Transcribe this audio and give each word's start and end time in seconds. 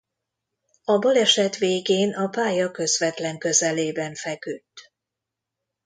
A 0.83 0.97
baleset 0.97 1.57
végén 1.57 2.13
a 2.13 2.27
pálya 2.27 2.71
közvetlen 2.71 3.37
közelében 3.37 4.15
feküdt. 4.15 4.93